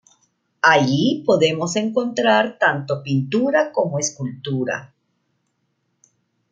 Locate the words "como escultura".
3.71-4.91